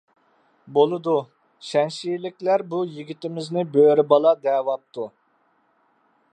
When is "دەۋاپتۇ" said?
4.47-5.09